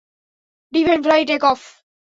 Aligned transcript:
Divine 0.73 0.99
fly, 1.03 1.21
take-off! 1.29 1.59